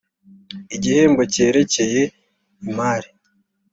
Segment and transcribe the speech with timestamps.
[0.75, 2.01] igihombo cyerekeye
[2.67, 3.09] imari.